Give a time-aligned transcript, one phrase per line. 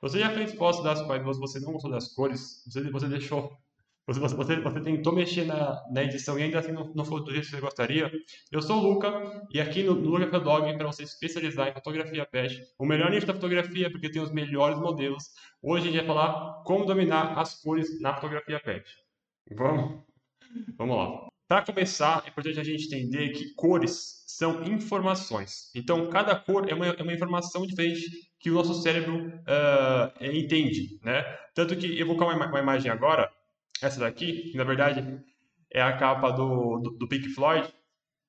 [0.00, 3.56] Você já fez fotos das quais você não gostou das cores, você, você deixou
[4.06, 7.30] você, você, você, tentou mexer na, na edição e ainda assim não, não foi do
[7.32, 8.12] jeito que você gostaria.
[8.52, 12.24] Eu sou o Luca e aqui no, no Luca Dog para você especializar em fotografia
[12.24, 15.24] pet, o melhor nicho da fotografia porque tem os melhores modelos.
[15.60, 18.88] Hoje a gente vai falar como dominar as cores na fotografia pet.
[19.50, 20.04] Vamos?
[20.78, 21.26] Vamos lá.
[21.48, 25.70] Para começar, é importante a gente entender que cores são informações.
[25.74, 30.98] Então, cada cor é uma, é uma informação diferente que o nosso cérebro uh, entende,
[31.02, 31.22] né?
[31.54, 33.30] Tanto que eu vou colocar uma, uma imagem agora
[33.82, 35.20] essa daqui, que na verdade
[35.72, 37.66] é a capa do, do, do Pink Floyd,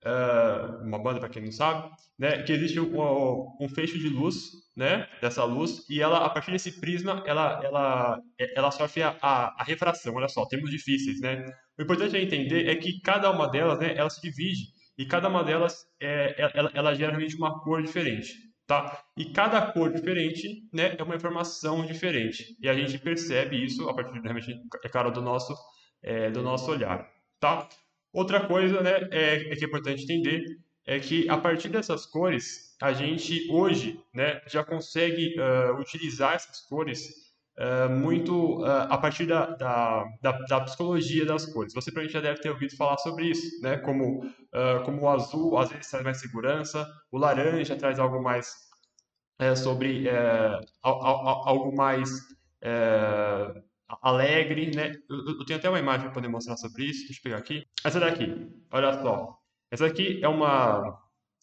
[0.05, 4.51] uh, uma banda para quem não sabe, né, que existe um, um fecho de luz,
[4.75, 8.21] né, dessa luz, e ela, a partir desse prisma, ela, ela,
[8.55, 11.45] ela sofre a, a, a refração, olha só, termos difíceis, né.
[11.77, 15.29] O importante é entender é que cada uma delas, né, ela se divide, e cada
[15.29, 19.01] uma delas, é, ela, ela gera realmente uma cor diferente tá?
[19.15, 22.57] E cada cor diferente, né, é uma informação diferente.
[22.61, 24.53] E a gente percebe isso a partir realmente,
[24.83, 25.55] é claro, do nosso
[26.03, 27.67] é, do nosso olhar, tá?
[28.13, 30.43] Outra coisa, né, é, é, que é importante entender
[30.85, 36.61] é que a partir dessas cores a gente hoje, né, já consegue uh, utilizar essas
[36.61, 41.73] cores uh, muito uh, a partir da, da, da, da, psicologia das cores.
[41.73, 43.77] Você provavelmente já deve ter ouvido falar sobre isso, né?
[43.77, 48.66] Como, uh, como o azul às vezes traz mais segurança, o laranja traz algo mais
[49.39, 52.09] é, sobre é, algo mais
[52.61, 53.61] é,
[54.01, 54.93] alegre, né?
[55.09, 57.05] Eu, tenho até uma imagem para poder mostrar sobre isso.
[57.05, 57.65] Deixa eu pegar aqui.
[57.83, 59.37] Essa daqui, olha só.
[59.71, 61.01] Essa aqui é uma,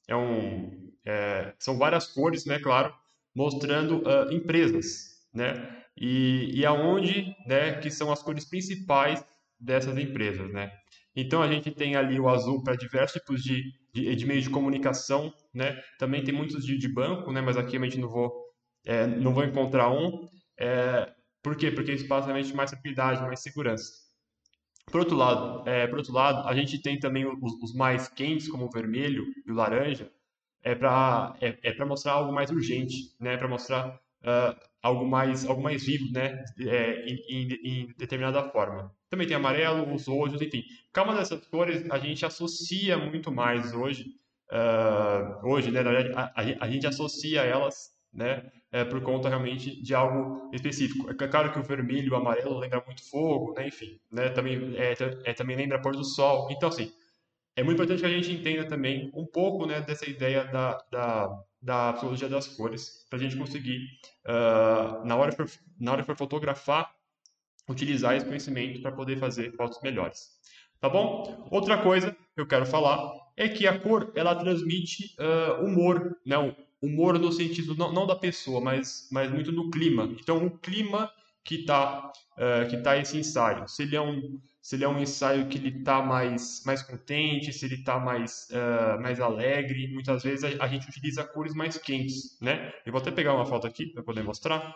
[0.08, 2.58] é um, é, são várias cores, né?
[2.58, 2.94] Claro,
[3.34, 5.84] mostrando uh, empresas, né?
[5.96, 9.24] e, e aonde né, que são as cores principais
[9.58, 10.52] dessas empresas.
[10.52, 10.72] Né?
[11.14, 14.50] Então a gente tem ali o azul para diversos tipos de, de, de meios de
[14.50, 15.80] comunicação, né?
[15.98, 17.40] também tem muitos de, de banco, né?
[17.40, 18.34] mas aqui a gente não vou,
[18.84, 20.28] é, não vou encontrar um.
[20.58, 21.10] É,
[21.42, 21.70] por quê?
[21.70, 24.04] Porque isso passa realmente mais tranquilidade, mais segurança.
[24.90, 28.48] Por outro lado, é, por outro lado, a gente tem também os, os, mais quentes,
[28.48, 30.10] como o vermelho e o laranja,
[30.62, 33.36] é para é, é mostrar algo mais urgente, né?
[33.36, 38.94] para mostrar uh, algo mais algo mais vivo, né, é, em, em, determinada forma.
[39.08, 40.62] Também tem amarelo, os rojos, enfim.
[40.92, 44.04] Cada uma dessas cores a gente associa muito mais hoje,
[44.52, 49.82] uh, hoje, né, na verdade, a, a, gente associa elas, né, é, por conta realmente
[49.82, 51.10] de algo específico.
[51.10, 54.94] É claro que o vermelho o amarelo lembra muito fogo, né, enfim, né, também é,
[55.24, 56.48] é também lembra pôr do sol.
[56.50, 56.92] Então, assim,
[57.56, 61.42] é muito importante que a gente entenda também um pouco, né, dessa ideia da, da
[61.64, 63.88] da psicologia das cores, para a gente conseguir,
[64.26, 66.94] uh, na, hora for, na hora for fotografar,
[67.66, 70.28] utilizar esse conhecimento para poder fazer fotos melhores.
[70.78, 71.48] Tá bom?
[71.50, 76.36] Outra coisa que eu quero falar é que a cor ela transmite uh, humor, né?
[76.82, 80.04] humor no sentido não, não, da pessoa, mas, mas muito no clima.
[80.20, 81.10] Então, o clima
[81.44, 84.98] que está uh, que tá esse ensaio, se ele é um se ele é um
[84.98, 89.92] ensaio que ele está mais, mais contente, se ele está mais, uh, mais alegre.
[89.92, 92.72] Muitas vezes a, a, gente utiliza cores mais quentes, né?
[92.86, 94.74] Eu vou até pegar uma foto aqui para poder mostrar.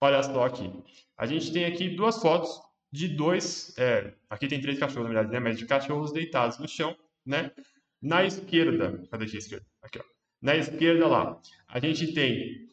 [0.00, 0.72] Olha só aqui.
[1.18, 2.58] A gente tem aqui duas fotos
[2.90, 3.76] de dois...
[3.76, 5.38] É, aqui tem três cachorros, na verdade, né?
[5.38, 7.52] Mas de cachorros deitados no chão, né?
[8.00, 9.06] Na esquerda...
[9.10, 9.66] Cadê a esquerda?
[9.82, 10.04] Aqui, ó.
[10.40, 12.70] Na esquerda lá, a gente tem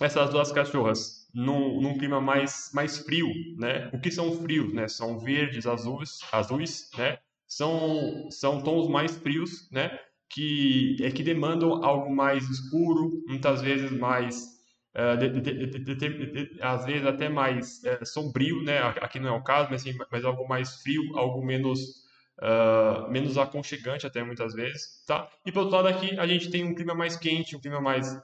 [0.00, 3.90] essas duas cachorras num, num, clima mais, mais frio, né?
[3.92, 4.88] O que são frios, né?
[4.88, 7.18] São verdes, azuis, azuis, né?
[7.46, 9.98] São, são tons mais frios, né?
[10.30, 14.56] Que, é, que demandam algo mais escuro, muitas vezes mais
[14.96, 18.78] Uh, de, de, de, às vezes até mais uh, sombrio, né?
[19.02, 22.06] Aqui não é o caso, mas, assim, mas algo mais frio, algo menos
[22.40, 25.28] uh, menos aconchegante até muitas vezes, tá?
[25.44, 28.18] E pelo outro lado aqui a gente tem um clima mais quente, um clima mais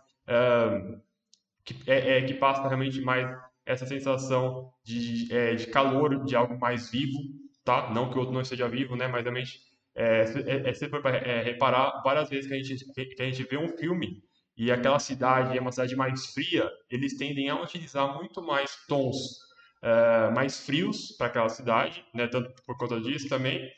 [1.64, 3.28] que, é, é, que passa realmente mais
[3.64, 7.18] essa sensação de, é, de calor, de algo mais vivo,
[7.64, 7.90] tá?
[7.90, 9.06] Não que o outro não esteja vivo, né?
[9.06, 9.60] Mas realmente,
[9.94, 13.56] é, é, é for é, reparar, várias vezes que a, gente, que a gente vê
[13.56, 14.22] um filme
[14.56, 19.42] e aquela cidade é uma cidade mais fria, eles tendem a utilizar muito mais tons
[19.82, 22.26] é, mais frios para aquela cidade, né?
[22.28, 23.68] Tanto por conta disso também,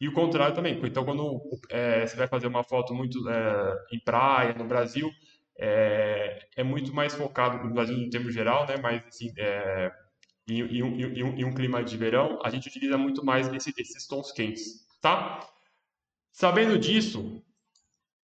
[0.00, 0.78] e o contrário também.
[0.82, 1.40] Então, quando
[1.70, 5.10] é, você vai fazer uma foto muito é, em praia, no Brasil,
[5.64, 8.76] é, é muito mais focado no Brasil no termo geral, né?
[8.82, 9.92] Mas assim, é,
[10.48, 14.08] em, em, em, em, um clima de verão, a gente utiliza muito mais esse, esses
[14.08, 15.48] tons quentes, tá?
[16.32, 17.40] Sabendo disso,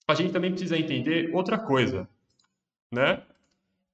[0.09, 2.09] a gente também precisa entender outra coisa,
[2.91, 3.23] né?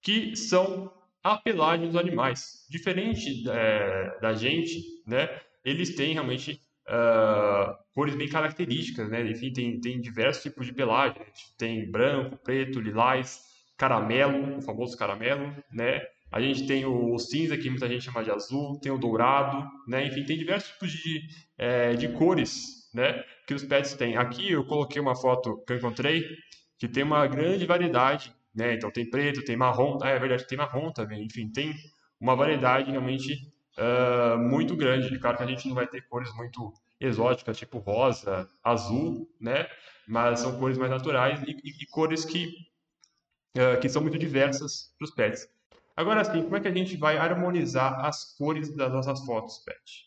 [0.00, 0.90] Que são
[1.22, 2.64] a pelagem dos animais.
[2.70, 5.28] Diferente é, da gente, né?
[5.62, 9.28] Eles têm realmente uh, cores bem características, né?
[9.28, 11.18] Enfim, tem, tem diversos tipos de pelagem.
[11.18, 11.26] Né?
[11.58, 13.40] Tem branco, preto, lilás.
[13.76, 16.02] caramelo, o famoso caramelo, né?
[16.30, 20.06] A gente tem o cinza, que muita gente chama de azul, tem o dourado, né?
[20.06, 21.20] Enfim, tem diversos tipos de,
[21.56, 23.22] é, de cores, né?
[23.46, 24.16] Que os pets têm.
[24.16, 26.24] Aqui eu coloquei uma foto que eu encontrei,
[26.78, 28.74] que tem uma grande variedade, né?
[28.74, 31.24] Então tem preto, tem marrom, ah, é verdade, tem marrom também.
[31.24, 31.74] Enfim, tem
[32.20, 33.36] uma variedade realmente
[33.78, 35.18] uh, muito grande.
[35.18, 39.66] Claro que a gente não vai ter cores muito exóticas, tipo rosa, azul, né?
[40.06, 42.46] Mas são cores mais naturais e, e, e cores que,
[43.56, 45.48] uh, que são muito diversas para os pets.
[45.96, 50.06] Agora sim, como é que a gente vai harmonizar as cores das nossas fotos, pet?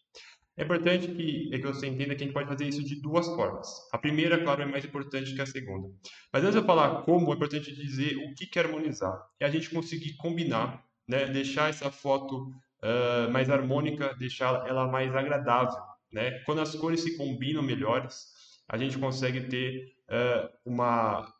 [0.59, 3.25] É importante que, é que você entenda que a gente pode fazer isso de duas
[3.27, 3.69] formas.
[3.93, 5.87] A primeira, claro, é mais importante que a segunda.
[6.33, 9.25] Mas antes de eu falar como, é importante dizer o que é harmonizar.
[9.39, 11.27] É a gente conseguir combinar, né?
[11.27, 12.53] deixar essa foto
[12.83, 15.79] uh, mais harmônica, deixar ela mais agradável.
[16.11, 16.39] Né?
[16.45, 18.27] Quando as cores se combinam melhores,
[18.67, 21.31] a gente consegue ter uh, uma,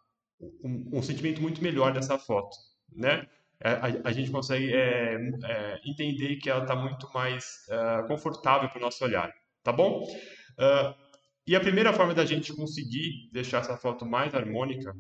[0.63, 2.55] um, um sentimento muito melhor dessa foto.
[2.91, 3.27] Né?
[3.61, 8.69] É, a, a, gente consegue é, é, entender que ela está muito mais uh, confortável
[8.69, 9.33] para o nosso olhar,
[9.63, 10.07] tá bom?
[11.45, 14.93] E a primeira forma da gente conseguir deixar essa foto mais harmônica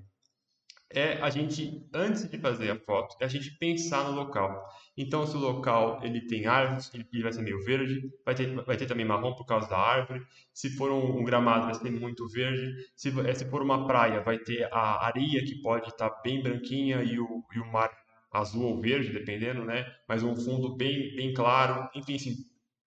[0.91, 4.65] é a gente, antes de fazer a foto, é a gente pensar no local.
[4.97, 8.75] Então, se o local ele tem árvores, ele vai ser meio verde, vai ter, vai
[8.75, 10.21] ter também marrom por causa da árvore.
[10.53, 12.73] Se for um, um gramado, vai ser muito verde.
[12.95, 17.03] Se, se for uma praia, vai ter a areia que pode estar tá bem branquinha
[17.03, 17.91] e o, e o mar
[18.31, 19.85] azul ou verde, dependendo, né?
[20.07, 21.89] Mas um fundo bem, bem claro.
[21.95, 22.35] Enfim, assim,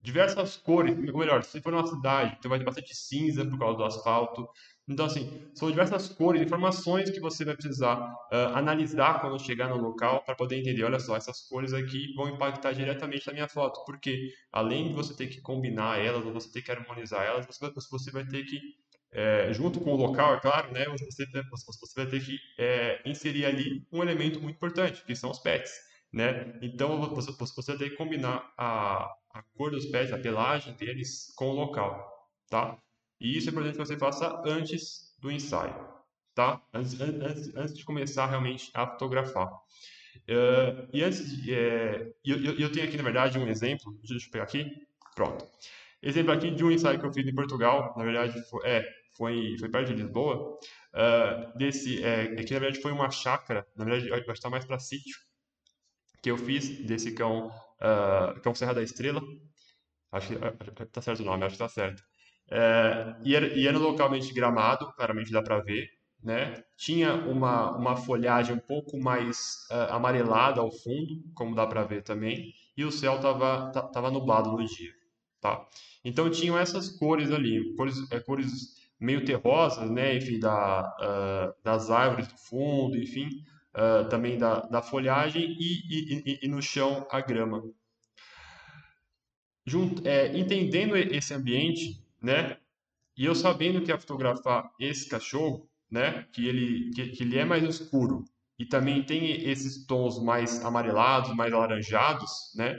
[0.01, 0.97] diversas cores.
[1.13, 4.47] Ou melhor, se for uma cidade, então vai ter bastante cinza por causa do asfalto.
[4.89, 7.99] Então, assim, são diversas cores, informações que você vai precisar
[8.33, 12.27] uh, analisar quando chegar no local para poder entender, olha só, essas cores aqui vão
[12.27, 16.51] impactar diretamente na minha foto, porque além de você ter que combinar elas, ou você
[16.51, 18.59] ter que harmonizar elas, você, você vai ter que
[19.11, 23.45] é, junto com o local, é claro, né, você, você vai ter que é, inserir
[23.45, 25.71] ali um elemento muito importante, que são os pets.
[26.11, 26.57] Né?
[26.61, 31.31] Então você, você vai ter que combinar a, a cor dos pets, a pelagem deles
[31.35, 32.07] com o local.
[32.49, 32.77] Tá?
[33.19, 35.75] E isso é importante que você faça antes do ensaio.
[36.33, 36.61] Tá?
[36.73, 39.51] Antes, antes, antes de começar realmente a fotografar.
[40.27, 43.99] Uh, e antes de, é, eu, eu tenho aqui, na verdade, um exemplo.
[44.07, 44.71] Deixa eu pegar aqui.
[45.15, 45.45] Pronto.
[46.01, 47.93] Exemplo aqui de um ensaio que eu fiz em Portugal.
[47.97, 48.85] Na verdade, foi, é,
[49.19, 50.57] foi, foi perto de Lisboa,
[50.93, 54.63] uh, desse, é, é, que na verdade foi uma chácara, na verdade vai estar mais
[54.63, 55.17] para sítio,
[56.21, 59.21] que eu fiz desse cão, uh, cão Serra da Estrela,
[60.11, 62.01] acho que tá certo o nome, acho que tá certo.
[62.49, 65.87] Uh, e, era, e localmente gramado, claramente dá para ver,
[66.23, 66.63] né?
[66.75, 72.01] Tinha uma, uma folhagem um pouco mais uh, amarelada ao fundo, como dá para ver
[72.01, 74.91] também, e o céu estava tava nublado no dia,
[75.39, 75.63] tá?
[76.03, 81.89] Então tinham essas cores ali, cores, é, cores meio terrosas, né, enfim, da, uh, das
[81.89, 83.29] árvores do fundo, enfim,
[83.75, 87.63] uh, também da, da folhagem e, e, e, no chão a grama.
[89.65, 92.57] Junt, é, entendendo esse ambiente, né,
[93.17, 97.45] e eu sabendo que ia fotografar esse cachorro, né, que ele, que, que ele é
[97.45, 98.23] mais escuro
[98.57, 102.75] e também tem esses tons mais amarelados, mais alaranjados, né,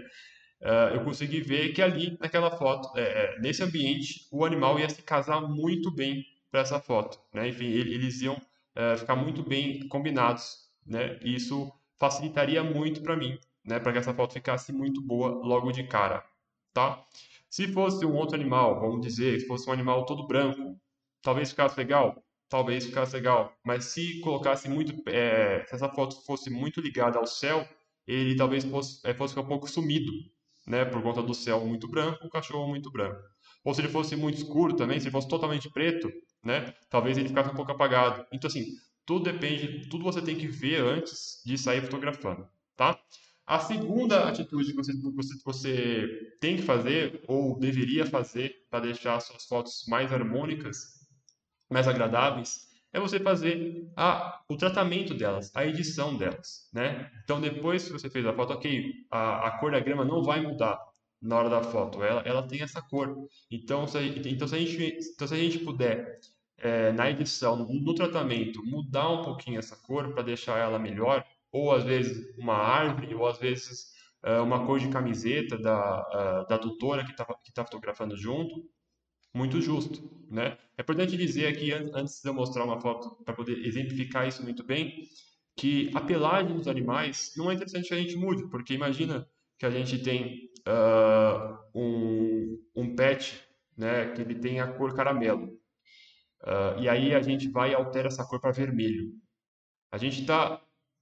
[0.60, 5.02] uh, eu consegui ver que ali, naquela foto, é, nesse ambiente, o animal ia se
[5.02, 7.18] casar muito bem para essa foto.
[7.32, 7.48] Né?
[7.48, 10.68] Enfim, eles iam uh, ficar muito bem combinados.
[10.86, 11.18] Né?
[11.22, 13.78] E isso facilitaria muito para mim, né?
[13.78, 16.24] para que essa foto ficasse muito boa logo de cara.
[16.72, 17.02] Tá?
[17.50, 20.80] Se fosse um outro animal, vamos dizer, se fosse um animal todo branco,
[21.22, 23.52] talvez ficasse legal, talvez ficasse legal.
[23.64, 27.68] Mas se colocasse muito, é, se essa foto fosse muito ligada ao céu,
[28.06, 30.12] ele talvez fosse, é, fosse um pouco sumido,
[30.66, 33.20] né, por conta do céu muito branco, o cachorro muito branco.
[33.64, 36.10] Ou se ele fosse muito escuro também, se ele fosse totalmente preto,
[36.44, 38.24] né, talvez ele ficasse um pouco apagado.
[38.32, 38.64] Então, assim,
[39.04, 42.98] tudo depende, tudo você tem que ver antes de sair fotografando, tá?
[43.50, 44.92] A segunda atitude que você,
[45.44, 51.04] você, tem que fazer, ou deveria fazer, para deixar suas fotos mais harmônicas,
[51.68, 57.10] mais agradáveis, é você fazer a, o tratamento delas, a edição delas, né?
[57.24, 60.40] Então, depois que você fez a foto, ok, a, a cor da grama não vai
[60.40, 60.78] mudar
[61.20, 63.26] na hora da foto, ela, ela tem essa cor.
[63.50, 66.20] Então, se, então, se, a, gente, então, se a gente puder,
[66.56, 71.26] é, na edição, no, no, tratamento, mudar um pouquinho essa cor para deixar ela melhor,
[71.52, 73.92] ou às vezes uma árvore, ou às vezes
[74.22, 78.64] é, uma cor de camiseta da, da tutora que está que tá fotografando junto,
[79.34, 80.58] muito justo, né?
[80.76, 84.64] É importante dizer aqui, antes de eu mostrar uma foto para poder exemplificar isso muito
[84.64, 85.04] bem,
[85.56, 89.28] que a pelagem dos animais não é interessante que a gente mude, porque imagina
[89.58, 93.44] que a gente tem uh, um, um pet,
[93.76, 95.46] né, que ele tem a cor caramelo,
[96.42, 99.12] uh, e aí a gente vai e altera essa cor para vermelho.
[99.92, 100.60] A gente está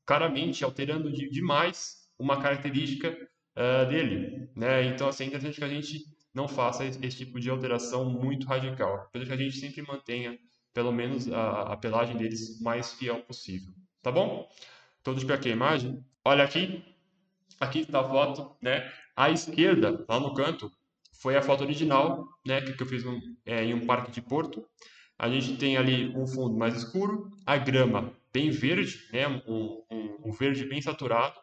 [0.09, 4.49] claramente alterando de, demais uma característica uh, dele.
[4.57, 4.87] Né?
[4.87, 8.47] Então, assim, é interessante que a gente não faça esse, esse tipo de alteração muito
[8.47, 10.39] radical, para que a gente sempre mantenha,
[10.73, 13.75] pelo menos, a, a pelagem deles mais fiel possível.
[14.03, 14.49] Tá bom?
[15.05, 16.03] Deixa eu aqui a imagem.
[16.25, 16.83] Olha aqui,
[17.61, 18.91] aqui está a foto, né?
[19.15, 20.73] À esquerda, lá no canto,
[21.21, 22.63] foi a foto original, né?
[22.63, 23.05] Que eu fiz
[23.45, 24.67] é, em um parque de Porto.
[25.19, 29.27] A gente tem ali um fundo mais escuro, a grama bem verde, né?
[29.47, 31.39] Um, um, um verde bem saturado,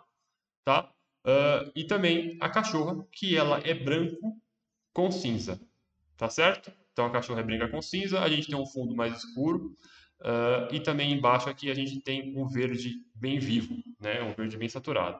[0.63, 0.91] tá?
[1.25, 4.39] Uh, e também a cachorra, que ela é branco
[4.93, 5.59] com cinza,
[6.15, 6.71] tá certo?
[6.91, 9.75] Então a cachorra é branca com cinza, a gente tem um fundo mais escuro,
[10.21, 14.21] uh, e também embaixo aqui a gente tem um verde bem vivo, né?
[14.21, 15.19] Um verde bem saturado.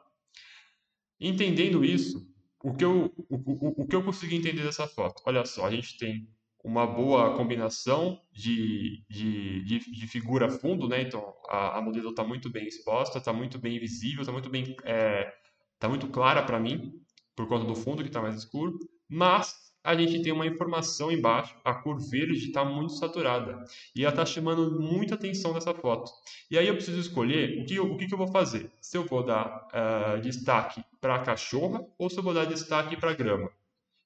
[1.19, 2.27] Entendendo isso,
[2.63, 5.22] o que eu, o, o, o que eu consegui entender dessa foto?
[5.25, 6.27] Olha só, a gente tem
[6.65, 11.01] uma boa combinação de, de, de, de figura fundo, né?
[11.01, 14.75] Então a, a modelo está muito bem exposta, está muito bem visível, está muito bem,
[14.84, 15.31] é,
[15.79, 17.00] tá muito clara para mim
[17.36, 19.53] por conta do fundo que está mais escuro, mas
[19.84, 23.63] a gente tem uma informação embaixo, a cor verde está muito saturada
[23.95, 26.12] e ela está chamando muita atenção nessa foto.
[26.50, 29.24] E aí eu preciso escolher o que, o que, eu vou fazer, se eu vou
[29.24, 33.51] dar uh, destaque para a cachorra ou se eu vou dar destaque para a grama.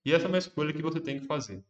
[0.03, 1.63] E essa é uma escolha que você tem que fazer.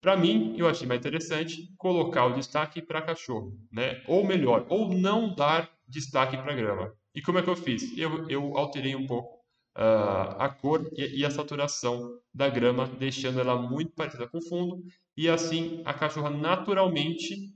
[0.00, 4.02] Para mim, eu achei mais interessante colocar o destaque para cachorro, né?
[4.06, 6.94] Ou melhor, ou não dar destaque para grama.
[7.14, 7.96] E como é que eu fiz?
[7.98, 9.38] Eu, eu alterei um pouco
[9.76, 14.42] uh, a cor e, e, a saturação da grama, deixando ela muito parecida com o
[14.42, 14.84] fundo,
[15.16, 17.52] e assim a cachorra naturalmente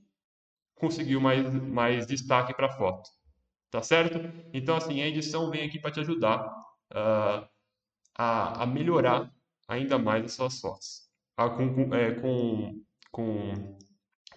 [0.75, 3.08] conseguiu mais, mais destaque para a foto.
[3.70, 4.18] Tá certo?
[4.52, 6.44] Então, assim, a edição vem aqui para te ajudar
[6.92, 7.49] uh,
[8.16, 9.32] a, a melhorar
[9.68, 13.76] ainda mais as suas fotos com, com, é, com, com,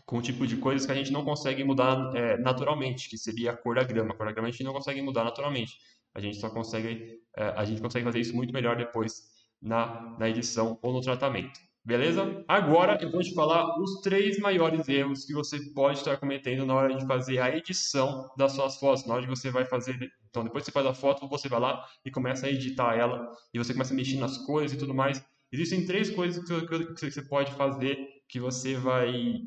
[0.05, 3.51] com o tipo de coisas que a gente não consegue mudar é, naturalmente, que seria
[3.51, 4.13] a cor da grama.
[4.13, 5.77] A cor da grama a gente não consegue mudar naturalmente.
[6.13, 9.23] A gente só consegue, é, a gente consegue fazer isso muito melhor depois
[9.61, 11.59] na, na edição ou no tratamento.
[11.85, 12.43] Beleza?
[12.47, 16.73] Agora eu vou te falar os três maiores erros que você pode estar cometendo na
[16.73, 19.05] hora de fazer a edição das suas fotos.
[19.05, 19.95] Na hora de você vai fazer.
[20.27, 23.29] Então, depois que você faz a foto, você vai lá e começa a editar ela.
[23.53, 25.23] E você começa a mexer nas cores e tudo mais.
[25.55, 27.97] Existem três coisas que você pode fazer
[28.27, 29.41] que você vai,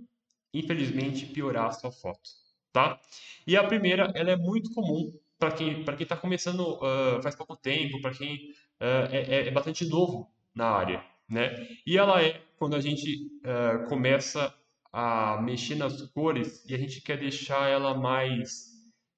[0.54, 2.30] infelizmente, piorar a sua foto,
[2.72, 2.98] tá?
[3.46, 7.36] E a primeira, ela é muito comum para quem para quem está começando uh, faz
[7.36, 8.50] pouco tempo, para quem
[8.80, 11.68] uh, é, é, bastante novo na área, né?
[11.86, 14.54] E ela é quando a gente uh, começa
[14.90, 18.68] a mexer nas cores e a gente quer deixar ela mais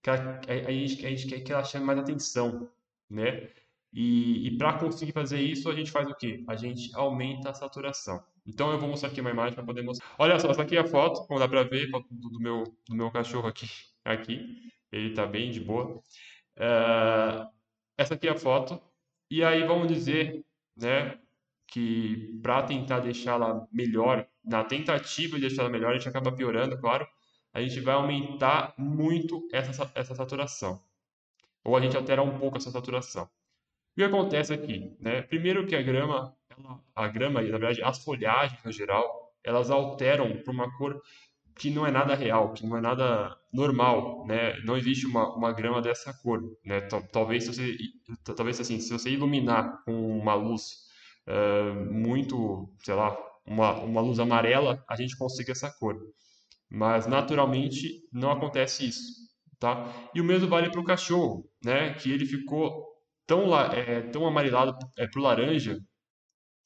[0.03, 2.69] que ela, a, a, gente, a gente quer que ela chame mais atenção,
[3.09, 3.49] né?
[3.93, 6.45] E, e para conseguir fazer isso, a gente faz o quê?
[6.49, 8.23] A gente aumenta a saturação.
[8.47, 10.07] Então eu vou mostrar aqui uma imagem para poder mostrar.
[10.19, 12.95] Olha só, essa aqui é a foto, como dá para ver, do, do, meu, do
[12.95, 13.67] meu cachorro aqui.
[14.05, 14.71] aqui.
[14.93, 15.97] Ele está bem de boa.
[16.57, 17.49] Uh,
[17.99, 18.81] essa aqui é a foto.
[19.31, 20.45] E aí vamos dizer
[20.77, 21.19] né,
[21.67, 27.07] que para tentar deixá-la melhor, na tentativa de deixá-la melhor, a gente acaba piorando, claro.
[27.53, 30.81] A gente vai aumentar muito essa, essa saturação.
[31.65, 33.29] Ou a gente altera um pouco essa saturação.
[33.93, 34.97] O que acontece aqui?
[35.01, 35.23] Né?
[35.23, 40.37] Primeiro que a grama, ela, a grama, na verdade, as folhagens no geral, elas alteram
[40.43, 41.01] para uma cor
[41.61, 44.59] que não é nada real, que não é nada normal, né?
[44.65, 46.81] Não existe uma, uma grama dessa cor, né?
[47.13, 47.77] Talvez se você,
[48.35, 50.63] talvez assim, se você iluminar com uma luz
[51.29, 56.01] uh, muito, sei lá, uma, uma luz amarela, a gente consiga essa cor.
[56.71, 59.03] Mas naturalmente não acontece isso,
[59.59, 59.87] tá?
[60.15, 61.93] E o mesmo vale para o cachorro, né?
[61.95, 62.90] Que ele ficou
[63.31, 65.79] tão, é, tão amarelado é, para o laranja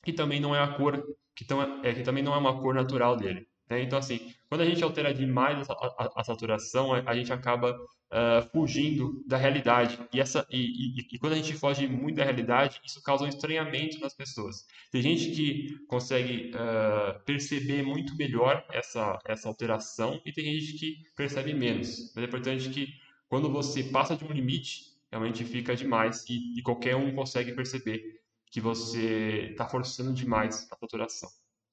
[0.02, 1.04] que também não é a cor
[1.36, 3.46] que, tão, é, que também não é uma cor natural dele.
[3.68, 3.82] Né?
[3.82, 7.72] Então, assim, quando a gente altera demais a, a, a saturação, a, a, gente acaba
[7.72, 9.98] uh, fugindo da realidade.
[10.12, 13.28] E, essa, e, e, e, quando a gente foge muito da realidade, isso causa um
[13.28, 14.64] estranhamento nas pessoas.
[14.90, 20.96] Tem gente que consegue uh, perceber muito melhor essa, essa alteração e tem gente que
[21.14, 22.12] percebe menos.
[22.14, 22.88] Mas é importante que
[23.28, 28.20] quando você passa de um limite, realmente fica demais e, e qualquer um consegue perceber
[28.50, 31.30] que você está forçando demais a saturação.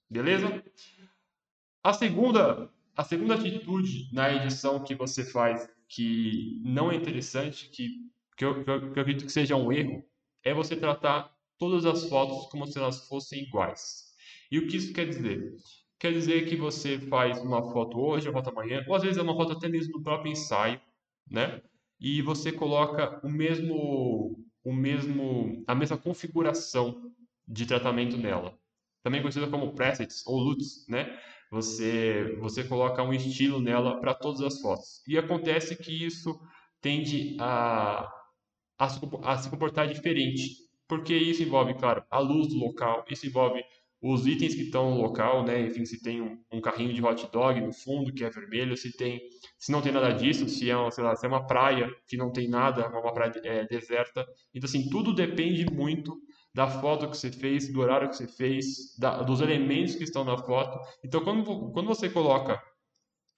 [0.08, 0.64] Beleza?
[1.84, 7.90] A segunda, a segunda atitude na edição que você faz que não é interessante, que,
[8.38, 10.06] que, eu, que eu acredito que seja um erro,
[10.44, 14.12] é você tratar todas as fotos como se elas fossem iguais.
[14.52, 15.56] E o que isso quer dizer?
[16.00, 19.22] Quer dizer que você faz uma foto hoje, uma foto amanhã, ou às vezes é
[19.24, 20.80] uma foto até mesmo no próprio ensaio,
[21.30, 21.62] né?
[22.02, 27.12] E você coloca o mesmo, o mesmo, a mesma configuração
[27.48, 28.58] de tratamento nela.
[29.04, 31.20] Também conhecida como presets ou LUTs, né?
[31.52, 35.04] Você, você coloca um estilo nela para todas as fotos.
[35.08, 36.40] E acontece que isso
[36.82, 38.06] tende a,
[38.80, 38.86] a,
[39.24, 40.56] a se comportar diferente.
[40.88, 43.64] Porque isso envolve, claro, a luz do local, isso envolve
[44.02, 45.62] os itens que estão no local, né?
[45.62, 48.92] Enfim, se tem um, um, carrinho de hot dog no fundo que é vermelho, se
[48.98, 49.22] tem,
[49.60, 52.32] se não tem nada disso, se é, uma, lá, se é uma praia que não
[52.32, 54.26] tem nada, uma praia é, deserta.
[54.54, 56.18] Então, assim, tudo depende muito
[56.54, 60.24] da foto que você fez, do horário que você fez, da, dos elementos que estão
[60.24, 60.80] na foto.
[61.06, 62.62] Então, quando, quando você coloca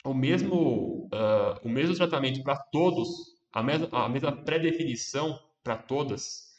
[0.05, 3.09] o mesmo, uh, o mesmo tratamento para todos,
[3.51, 6.53] a mesma, a mesma pré-definição para todas,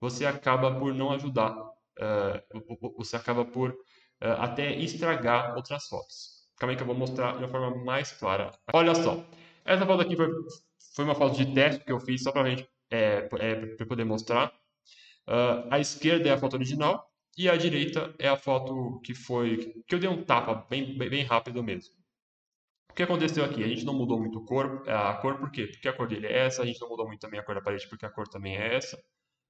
[0.00, 1.54] você acaba por não ajudar,
[1.98, 3.76] uh, você acaba por uh,
[4.38, 6.42] até estragar outras fotos.
[6.58, 8.52] Calma aí que eu vou mostrar de uma forma mais clara.
[8.72, 9.24] Olha só,
[9.64, 10.28] essa foto aqui foi,
[10.94, 14.52] foi uma foto de teste que eu fiz só para gente é, é, poder mostrar.
[15.26, 19.72] Uh, a esquerda é a foto original e a direita é a foto que foi
[19.86, 21.94] que eu dei um tapa bem, bem, bem rápido mesmo.
[22.90, 23.64] O que aconteceu aqui?
[23.64, 25.66] A gente não mudou muito a cor, a cor por quê?
[25.66, 27.62] Porque a cor dele é essa, a gente não mudou muito também a cor da
[27.62, 29.02] parede porque a cor também é essa,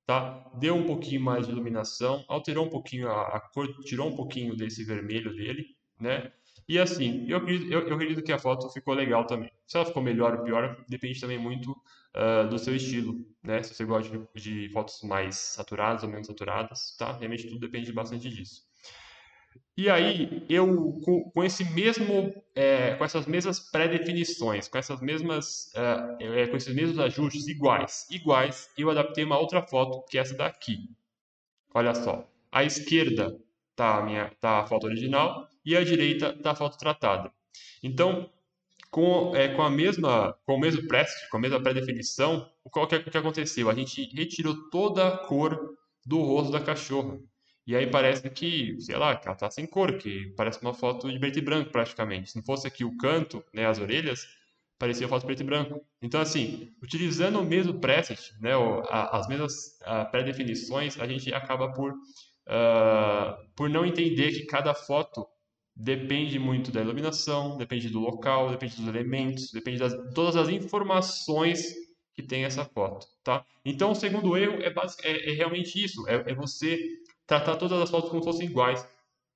[0.07, 0.51] tá?
[0.55, 4.57] Deu um pouquinho mais de iluminação, alterou um pouquinho a, a cor, tirou um pouquinho
[4.57, 5.67] desse vermelho dele,
[6.01, 6.33] né?
[6.69, 9.51] E assim, eu, eu, eu acredito que a foto ficou legal também.
[9.67, 13.63] Se ela ficou melhor ou pior, depende também muito uh, do seu estilo, né?
[13.63, 17.13] Se você gosta de, de, fotos mais saturadas ou menos saturadas, tá?
[17.13, 18.63] Realmente tudo depende bastante disso.
[19.77, 25.73] E aí, eu, com, com esse mesmo, é, com essas mesmas pré-definições, com essas mesmas,
[25.75, 30.37] é, com esses mesmos ajustes iguais, iguais, eu adaptei uma outra foto, que é essa
[30.37, 30.91] daqui.
[31.75, 33.35] Olha só, à esquerda
[33.75, 37.33] tá a minha, tá a foto original e à direita tá a foto tratada.
[37.83, 38.31] Então,
[38.91, 42.99] com, é, com, a mesma, com o mesmo preset, com a mesma pré-definição, o que,
[43.11, 43.71] que aconteceu?
[43.71, 47.19] A gente retirou toda a cor do rosto da cachorra.
[47.67, 51.11] E aí parece que, sei lá, que ela tá sem cor, que parece uma foto
[51.11, 52.31] de preto e branco praticamente.
[52.31, 54.27] Se não fosse aqui o canto, né, as orelhas,
[54.79, 55.81] parecia foto preto e branco.
[56.01, 58.51] Então, assim, utilizando o mesmo preset, né,
[58.91, 59.79] as mesmas
[60.11, 65.25] pré-definições, a gente acaba por, uh, por não entender que cada foto
[65.75, 71.75] depende muito da iluminação, depende do local, depende dos elementos, depende de todas as informações
[72.15, 73.45] que tem essa foto, tá?
[73.65, 74.73] Então, o segundo erro é,
[75.03, 76.79] é, é realmente isso, é, é, você
[77.27, 78.87] tratar todas as fotos como se fossem iguais,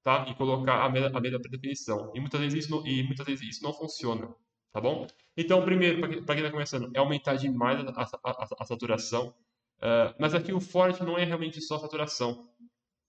[0.03, 0.27] tá?
[0.29, 2.13] E colocar a mesma, a mesma definição.
[2.15, 4.29] E muitas vezes isso não, e muitas vezes isso não funciona,
[4.73, 5.07] tá bom?
[5.37, 9.29] Então, primeiro, para quem está começando, é aumentar demais a, a, a, a saturação,
[9.79, 12.49] uh, mas aqui o forte não é realmente só a saturação,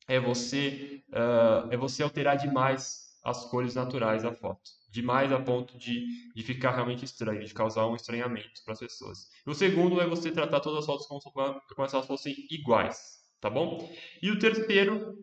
[0.08, 4.72] é você, uh, é você alterar demais as cores naturais da foto.
[4.90, 9.28] Demais a ponto de, de ficar realmente estranho, de causar um estranhamento para as pessoas.
[9.46, 13.20] E o segundo é você tratar todas as fotos como, como se elas fossem iguais,
[13.40, 13.90] tá bom?
[14.22, 15.18] E o terceiro,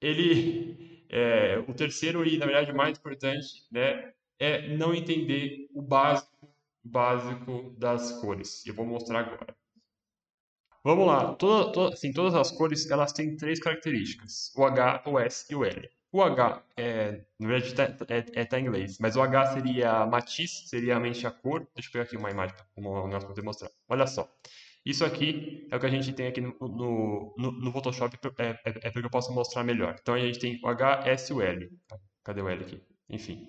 [0.00, 5.82] ele, é, o terceiro e na verdade o mais importante, né, é não entender o
[5.82, 6.48] básico,
[6.84, 8.66] básico das cores.
[8.66, 9.56] Eu vou mostrar agora.
[10.84, 15.18] Vamos lá, toda, toda, assim, todas as cores elas têm três características: o H, o
[15.18, 15.88] S e o L.
[16.10, 20.04] O H, é, na verdade, está é, é, tá em inglês, mas o H seria
[20.06, 21.66] matiz, seria realmente a cor.
[21.74, 23.70] Deixa eu pegar aqui uma imagem para nós poder mostrar.
[23.88, 24.28] Olha só.
[24.84, 28.58] Isso aqui é o que a gente tem aqui no, no, no Photoshop, é, é,
[28.64, 29.96] é porque eu posso mostrar melhor.
[30.00, 31.68] Então, a gente tem o H, S e o L.
[32.24, 32.82] Cadê o L aqui?
[33.08, 33.46] Enfim.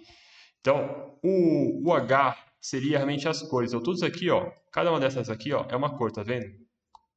[0.62, 3.72] Então, o, o H seria realmente as cores.
[3.72, 6.46] Então, tudo isso aqui, ó, cada uma dessas aqui ó, é uma cor, tá vendo?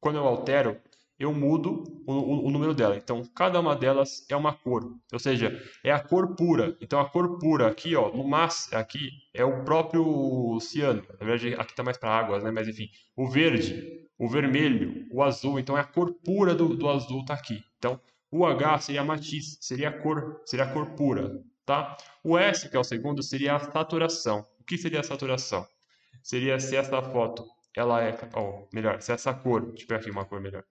[0.00, 0.80] Quando eu altero,
[1.18, 2.96] eu mudo o, o, o, número dela.
[2.96, 6.76] Então, cada uma delas é uma cor, ou seja, é a cor pura.
[6.80, 11.02] Então, a cor pura aqui, ó, no máximo, aqui é o próprio ciano.
[11.20, 12.50] Na verdade, aqui está mais para águas, né?
[12.50, 15.58] Mas enfim, o verde, o vermelho, o azul.
[15.58, 17.64] Então, é a cor pura do, do azul tá aqui.
[17.78, 18.00] Então,
[18.30, 21.96] o H seria matiz, seria a cor, seria a cor pura, tá?
[22.22, 24.44] O S, que é o segundo, seria a saturação.
[24.60, 25.66] O que seria a saturação?
[26.22, 30.10] Seria se essa foto, ela é, ou melhor, se essa cor, deixa eu pegar aqui
[30.10, 30.64] uma cor melhor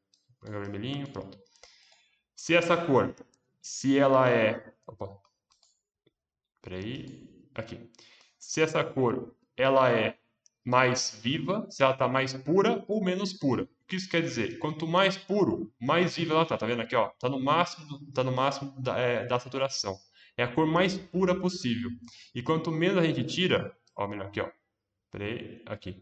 [0.45, 1.37] pegar vermelhinho, pronto.
[2.35, 3.15] Se essa cor,
[3.61, 4.73] se ela é...
[4.85, 5.17] Opa.
[6.61, 7.27] Peraí.
[7.55, 7.91] Aqui.
[8.37, 10.17] Se essa cor, ela é
[10.65, 13.63] mais viva, se ela está mais pura ou menos pura.
[13.63, 14.57] O que isso quer dizer?
[14.57, 16.57] Quanto mais puro, mais viva ela está.
[16.57, 16.95] Tá vendo aqui?
[16.95, 17.09] Ó?
[17.19, 19.95] Tá no máximo, tá no máximo da, é, da saturação.
[20.35, 21.91] É a cor mais pura possível.
[22.33, 24.49] E quanto menos a gente tira, ó, melhor aqui, ó.
[25.67, 26.01] Aqui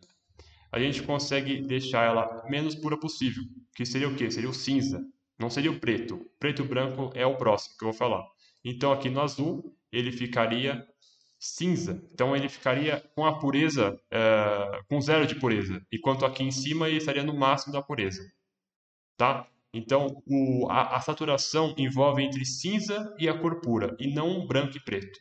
[0.74, 3.44] a gente consegue deixar ela menos pura possível,
[3.76, 4.32] que seria o quê?
[4.32, 5.06] Seria o cinza,
[5.38, 6.26] não seria o preto.
[6.40, 8.26] Preto e branco é o próximo que eu vou falar.
[8.66, 10.84] Então aqui no azul ele ficaria
[11.44, 16.52] cinza, então ele ficaria com a pureza, é, com zero de pureza, enquanto aqui em
[16.52, 18.24] cima ele estaria no máximo da pureza,
[19.18, 19.46] tá?
[19.74, 24.78] Então o, a, a saturação envolve entre cinza e a cor pura, e não branco
[24.78, 25.20] e preto.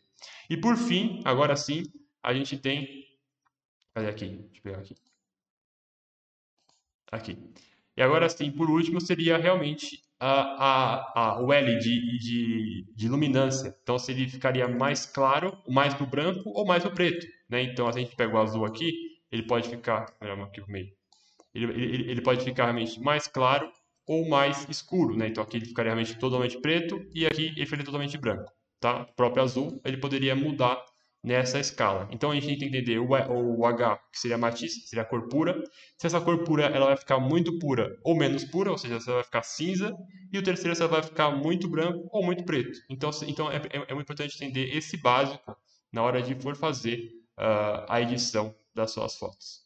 [0.48, 1.82] E por fim, agora sim,
[2.22, 2.86] a gente tem,
[3.92, 4.26] cadê aqui?
[4.26, 4.94] Deixa eu pegar aqui
[7.10, 7.36] Aqui.
[7.94, 13.08] E agora sim, por último, seria realmente a, a, a, o L de, de, de
[13.08, 13.76] luminância.
[13.82, 17.26] Então, se ele ficaria mais claro, mais para o branco ou mais para o preto.
[17.50, 17.62] Né?
[17.62, 18.92] Então, se a gente pega o azul aqui,
[19.32, 20.06] ele pode ficar...
[20.20, 20.86] Aqui pro meio.
[21.52, 23.68] Ele, ele, ele pode ficar realmente mais claro
[24.06, 25.16] ou mais escuro.
[25.16, 25.26] Né?
[25.26, 28.48] Então, aqui ele ficaria realmente totalmente preto e aqui ele ficaria totalmente branco.
[28.78, 29.02] Tá?
[29.02, 30.80] O próprio azul, ele poderia mudar
[31.22, 32.08] nessa escala.
[32.10, 35.28] Então a gente tem que entender o, H, que seria a matiz, seria a cor
[35.28, 35.62] pura.
[35.96, 39.08] Se essa cor pura ela vai ficar muito pura ou menos pura, ou seja, se
[39.08, 39.96] ela vai ficar cinza.
[40.32, 42.78] E o terceiro, se ela vai ficar muito branco ou muito preto.
[42.90, 45.56] Então, então é, é, é muito importante entender esse básico
[45.92, 46.98] na hora de for fazer
[47.38, 49.62] uh, a edição das suas fotos.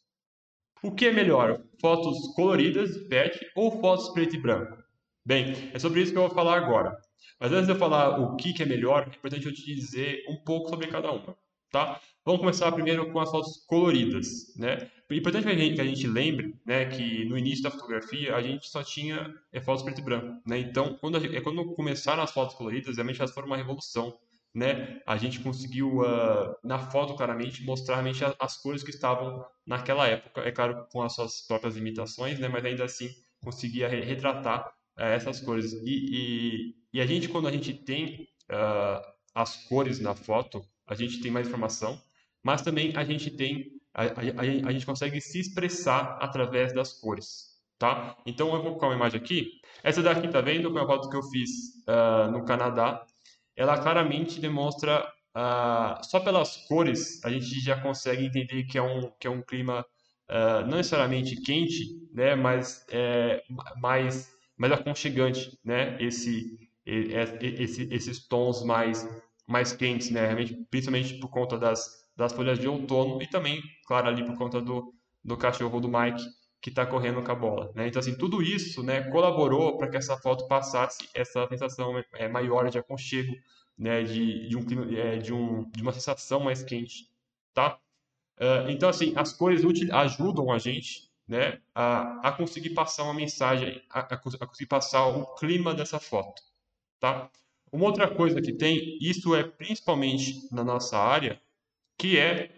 [0.83, 4.77] O que é melhor, fotos coloridas de PET ou fotos preto e branco?
[5.25, 6.95] Bem, é sobre isso que eu vou falar agora.
[7.39, 10.23] Mas antes de eu falar o que, que é melhor, é importante eu te dizer
[10.29, 11.35] um pouco sobre cada uma
[11.71, 11.99] tá?
[12.25, 14.89] Vamos começar primeiro com as fotos coloridas, né?
[15.09, 18.83] É importante que a gente, lembre, né, que no início da fotografia a gente só
[18.83, 20.59] tinha é, fotos preto e branco, né?
[20.59, 24.17] Então, quando é quando começaram as fotos coloridas, realmente elas foram uma revolução,
[24.53, 25.01] né?
[25.05, 30.41] A gente conseguiu uh, na foto claramente mostrar realmente as, cores que estavam naquela época,
[30.41, 32.49] é claro com as suas próprias limitações, né?
[32.49, 33.09] Mas ainda assim
[33.41, 38.27] conseguia re retratar uh, essas cores e, e, e, a gente quando a gente tem
[38.51, 39.01] uh,
[39.33, 42.01] as cores na foto a gente tem mais informação,
[42.41, 47.57] mas também a gente tem a, a, a, gente consegue se expressar através das cores,
[47.79, 48.15] tá?
[48.27, 49.59] Então eu vou colocar uma imagem aqui.
[49.83, 50.71] Essa daqui, tá vendo?
[50.71, 51.49] Foi uma foto que eu fiz
[51.87, 53.03] uh, no Canadá.
[53.55, 59.11] Ela claramente demonstra, uh, só pelas cores, a gente já consegue entender que é um,
[59.19, 59.83] que é um clima
[60.29, 62.35] uh, não necessariamente quente, né?
[62.35, 63.43] Mas é,
[63.77, 65.97] mais, mais aconchegante, né?
[65.99, 69.07] Esse, esse, esses tons mais
[69.47, 70.25] mais quentes, né?
[70.25, 74.61] Realmente, principalmente por conta das, das folhas de outono e também, claro, ali por conta
[74.61, 76.23] do, do cachorro do Mike
[76.61, 77.87] que está correndo com a bola, né?
[77.87, 82.69] Então, assim, tudo isso, né, colaborou para que essa foto passasse essa sensação é, maior
[82.69, 83.33] de aconchego,
[83.77, 87.09] né, de, de, um, é, de, um, de uma sensação mais quente,
[87.53, 87.79] tá?
[88.39, 93.81] Uh, então, assim, as cores ajudam a gente, né, a, a conseguir passar uma mensagem,
[93.89, 96.41] a, a conseguir passar o clima dessa foto,
[96.99, 97.29] tá?
[97.71, 101.39] Uma outra coisa que tem, isso é principalmente na nossa área,
[101.97, 102.49] que é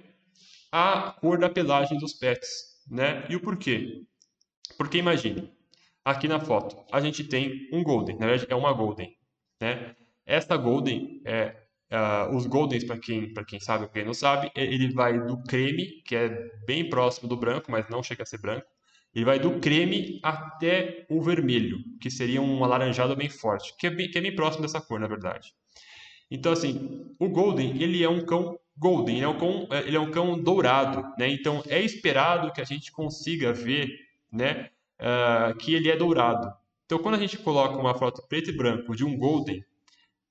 [0.71, 2.49] a cor da pelagem dos pets,
[2.89, 3.25] né?
[3.29, 4.03] E o porquê?
[4.77, 5.51] Porque imagine,
[6.05, 9.15] aqui na foto, a gente tem um golden, na verdade é uma golden,
[9.61, 9.95] né?
[10.25, 11.55] Esta golden é
[11.91, 15.41] uh, os goldens para quem para quem sabe ou quem não sabe, ele vai do
[15.43, 16.29] creme, que é
[16.65, 18.67] bem próximo do branco, mas não chega a ser branco,
[19.13, 23.89] ele vai do creme até o vermelho, que seria um alaranjado bem forte, que é
[23.89, 25.53] bem, que é bem próximo dessa cor, na verdade.
[26.29, 29.97] Então, assim, o Golden, ele é um cão Golden, ele é um cão, é, ele
[29.97, 31.27] é um cão dourado, né?
[31.27, 33.89] Então, é esperado que a gente consiga ver,
[34.31, 34.69] né,
[35.01, 36.53] uh, que ele é dourado.
[36.85, 39.63] Então, quando a gente coloca uma foto preto e branco de um Golden,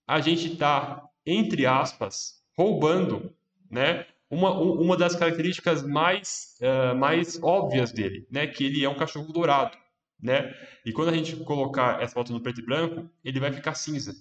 [0.07, 3.35] a gente está, entre aspas, roubando,
[3.71, 8.47] né, uma, uma das características mais, uh, mais óbvias dele, né?
[8.47, 9.77] Que ele é um cachorro dourado,
[10.21, 10.55] né?
[10.85, 14.15] E quando a gente colocar essa foto no preto e branco, ele vai ficar cinza.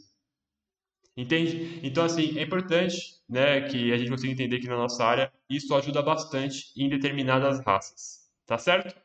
[1.16, 1.80] Entende?
[1.82, 5.74] Então, assim, é importante né, que a gente consiga entender que na nossa área isso
[5.74, 8.28] ajuda bastante em determinadas raças.
[8.46, 8.96] Tá certo?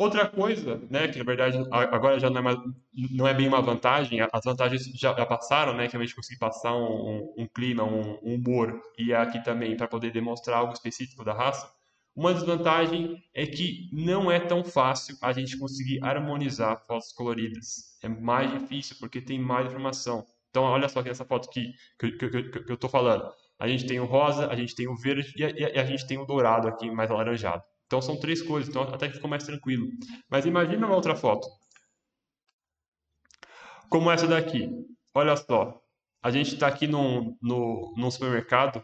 [0.00, 2.56] Outra coisa, né, que na verdade agora já não é,
[3.10, 6.74] não é bem uma vantagem, as vantagens já, passaram, né, que a gente conseguir passar
[6.74, 11.22] um, um, um clima, um, um, humor, e aqui também para poder demonstrar algo específico
[11.22, 11.70] da raça.
[12.16, 17.98] Uma desvantagem é que não é tão fácil a gente conseguir harmonizar fotos coloridas.
[18.02, 20.24] É mais difícil porque tem mais informação.
[20.48, 23.30] Então, olha só aqui nessa foto aqui que, que, que, que eu estou falando.
[23.58, 26.06] A gente tem o rosa, a gente tem o verde e a, e a gente
[26.06, 27.62] tem o dourado aqui mais alaranjado.
[27.90, 29.88] Então são três cores, então até que ficou mais tranquilo.
[30.30, 31.48] Mas imagina uma outra foto.
[33.88, 34.70] Como essa daqui.
[35.12, 35.82] Olha só.
[36.22, 38.80] A gente está aqui num, no, num supermercado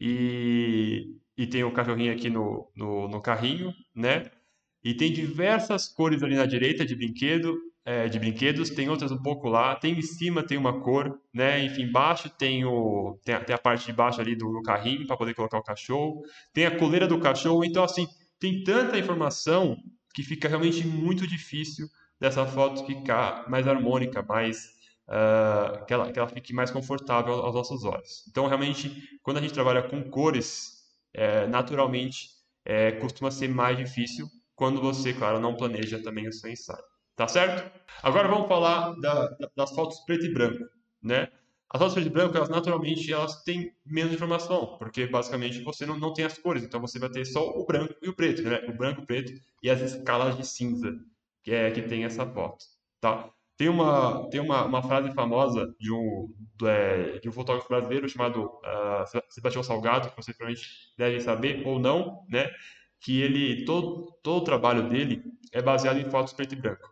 [0.00, 4.30] e, e tem o um cachorrinho aqui no, no, no, carrinho, né?
[4.82, 9.20] E tem diversas cores ali na direita de brinquedo, é, de brinquedos, tem outras um
[9.20, 9.76] pouco lá.
[9.76, 11.62] Tem em cima tem uma cor, né?
[11.62, 15.06] Enfim, embaixo tem o tem a, tem a parte de baixo ali do, do carrinho
[15.06, 16.22] para poder colocar o cachorro.
[16.54, 18.06] Tem a coleira do cachorro, então assim
[18.42, 19.76] tem tanta informação
[20.12, 21.86] que fica realmente muito difícil
[22.18, 24.66] dessa foto ficar mais harmônica, mais
[25.08, 28.26] uh, que, ela, que ela fique mais confortável aos nossos olhos.
[28.28, 30.72] Então, realmente, quando a gente trabalha com cores,
[31.14, 32.30] é, naturalmente
[32.64, 34.26] é, costuma ser mais difícil
[34.56, 36.82] quando você, claro, não planeja também o seu ensaio.
[37.14, 37.70] Tá certo?
[38.02, 40.64] Agora vamos falar da, das fotos preto e branco,
[41.00, 41.28] né?
[41.72, 45.98] As fotos preto e branco, elas naturalmente elas têm menos informação, porque basicamente você não,
[45.98, 48.60] não tem as cores, então você vai ter só o branco e o preto, né?
[48.68, 49.32] O branco, o preto
[49.62, 50.92] e as escalas de cinza
[51.42, 52.64] que é que tem essa foto,
[53.00, 53.30] tá?
[53.56, 58.08] Tem uma, tem uma, uma frase famosa de um, do, é, de um fotógrafo brasileiro
[58.08, 62.50] chamado uh, Sebastião Salgado, que vocês provavelmente devem saber ou não, né?
[63.00, 66.91] Que ele, todo, todo o trabalho dele é baseado em fotos preto e branco.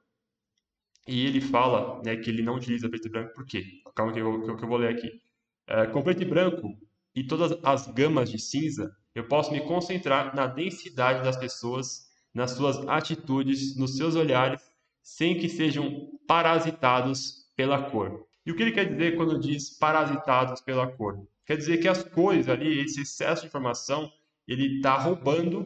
[1.10, 3.64] E ele fala né, que ele não utiliza preto e branco por quê?
[3.96, 5.10] Calma que eu, que eu vou ler aqui.
[5.66, 6.78] É, com preto e branco
[7.16, 12.52] e todas as gamas de cinza, eu posso me concentrar na densidade das pessoas, nas
[12.52, 14.62] suas atitudes, nos seus olhares,
[15.02, 18.24] sem que sejam parasitados pela cor.
[18.46, 21.26] E o que ele quer dizer quando diz parasitados pela cor?
[21.44, 24.08] Quer dizer que as cores ali, esse excesso de informação,
[24.46, 25.62] ele está roubando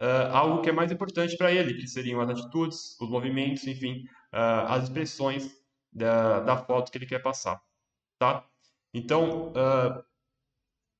[0.00, 4.04] uh, algo que é mais importante para ele, que seriam as atitudes, os movimentos, enfim,
[4.32, 5.50] uh, as expressões
[5.92, 7.62] da, da foto que ele quer passar,
[8.18, 8.44] tá?
[8.92, 10.04] Então, uh,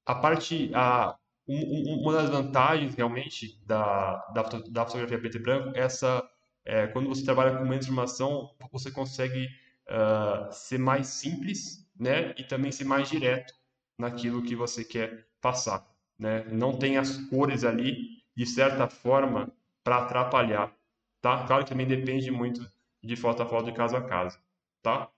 [0.07, 1.17] a parte, a,
[1.47, 6.29] um, uma das vantagens realmente da, da, da fotografia preto e branco é essa,
[6.65, 9.49] é, quando você trabalha com menos informação, você consegue
[9.89, 12.35] uh, ser mais simples, né?
[12.39, 13.53] E também ser mais direto
[13.99, 15.87] naquilo que você quer passar,
[16.19, 16.45] né?
[16.51, 20.73] Não tem as cores ali, de certa forma, para atrapalhar,
[21.21, 21.47] tá?
[21.47, 22.61] Claro que também depende muito
[23.03, 24.39] de foto a foto, de caso a caso,
[24.83, 25.11] tá?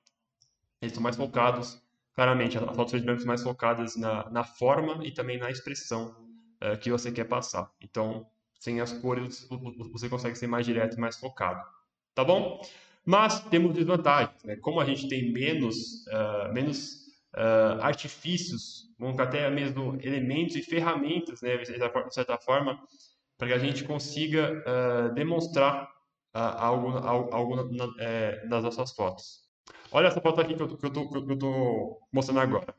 [0.80, 1.80] Eles estão mais focados,
[2.14, 6.16] claramente, as fotos branco mais focadas na, na forma e também na expressão
[6.62, 7.70] uh, que você quer passar.
[7.80, 8.26] Então,
[8.58, 9.48] sem as cores,
[9.92, 11.60] você consegue ser mais direto e mais focado,
[12.14, 12.60] tá bom?
[13.04, 14.56] Mas temos desvantagens, né?
[14.56, 21.42] Como a gente tem menos, uh, menos uh, artifícios, vamos até mesmo elementos e ferramentas,
[21.42, 22.80] né, de certa forma,
[23.36, 24.62] para que a gente consiga
[25.16, 25.91] demonstrar
[26.32, 29.42] algo, algo na, é, nas nossas fotos.
[29.90, 32.74] Olha essa foto aqui que eu, estou mostrando agora.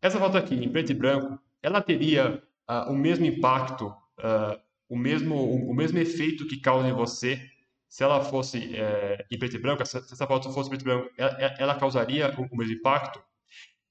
[0.00, 4.58] Essa foto aqui, em preto e branco, ela teria uh, o mesmo impacto, uh,
[4.88, 7.40] o, mesmo, o, o, mesmo efeito que causa em você
[7.88, 11.10] se ela fosse é, em preto e branco, se essa foto fosse preto e branco,
[11.18, 13.22] ela, ela causaria o, o mesmo impacto?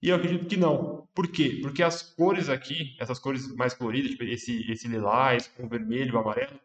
[0.01, 1.07] E eu acredito que não.
[1.13, 1.59] Por quê?
[1.61, 6.59] Porque as cores aqui, essas cores mais coloridas, tipo esse, esse lilás, com vermelho, amarelo,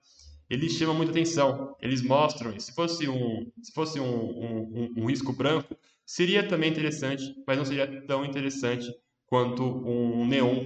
[0.48, 1.76] eles chamam muita atenção.
[1.80, 7.34] Eles mostram, se fosse um, se fosse um, um, um, risco branco, seria também interessante,
[7.46, 8.92] mas não seria tão interessante
[9.26, 10.64] quanto um neon,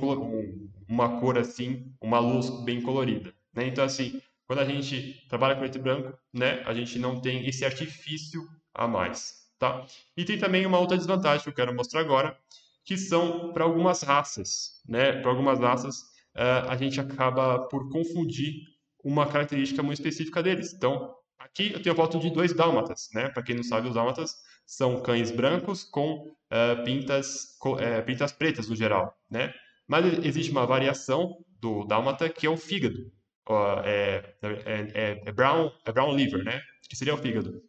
[0.88, 3.32] uma cor assim, uma luz bem colorida.
[3.54, 3.66] Né?
[3.66, 7.46] Então, assim, quando a gente trabalha com preto e branco, né, a gente não tem
[7.46, 9.48] esse artifício a mais.
[9.58, 9.86] Tá?
[10.16, 12.36] E tem também uma outra desvantagem que eu quero mostrar agora,
[12.84, 14.82] que são para algumas raças.
[14.88, 15.12] Né?
[15.20, 16.00] Para algumas raças,
[16.34, 18.64] uh, a gente acaba por confundir
[19.04, 20.72] uma característica muito específica deles.
[20.72, 23.28] Então, aqui eu tenho a foto de dois dálmatas, né?
[23.28, 24.34] Para quem não sabe, os dálmatas
[24.66, 29.52] são cães brancos com uh, pintas, uh, pintas pretas no geral, né?
[29.88, 33.10] Mas existe uma variação do dálmata que é o fígado.
[33.48, 36.62] Uh, é, é, é, brown, é brown liver, né?
[36.88, 37.60] Que seria o fígado.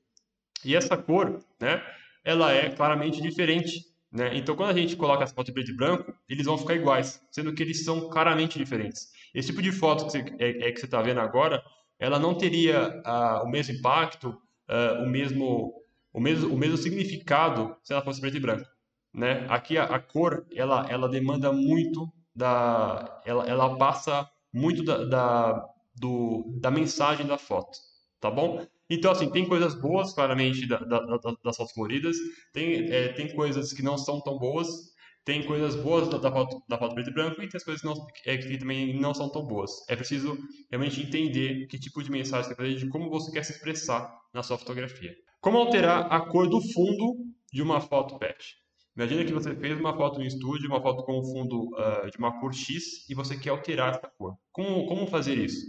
[0.64, 1.84] E essa cor, né?
[2.24, 4.36] Ela é claramente diferente, né?
[4.38, 7.20] Então, quando a gente coloca essa foto em preto e branco, eles vão ficar iguais,
[7.32, 9.08] sendo que eles são claramente diferentes.
[9.34, 11.64] Esse tipo de foto que você é, é está vendo agora,
[12.00, 14.30] ela não teria uh, o mesmo impacto,
[14.70, 15.74] uh, o mesmo
[16.14, 18.68] o mesmo o mesmo significado se ela fosse preto e branco,
[19.14, 19.46] né?
[19.50, 25.70] Aqui a, a cor ela ela demanda muito da ela, ela passa muito da, da
[25.96, 27.78] do, da mensagem da foto,
[28.20, 28.66] tá bom?
[28.90, 31.00] Então, assim, tem coisas boas, claramente, da, da,
[31.44, 32.18] das fotos coloridas,
[32.52, 34.91] tem, é, tem coisas que não são tão boas,
[35.24, 37.82] tem coisas boas da, da, foto, da foto preto e branco e tem as coisas
[37.82, 39.72] que, não, é, que também não são tão boas.
[39.88, 40.38] É preciso
[40.70, 44.20] realmente entender que tipo de mensagem você quer fazer, de como você quer se expressar
[44.34, 45.16] na sua fotografia.
[45.40, 47.18] Como alterar a cor do fundo
[47.52, 48.58] de uma foto pet?
[48.96, 52.18] Imagina que você fez uma foto no estúdio, uma foto com um fundo uh, de
[52.18, 54.36] uma cor X e você quer alterar essa cor.
[54.52, 55.66] Como, como fazer isso?